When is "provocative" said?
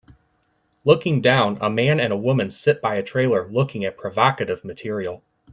3.99-4.65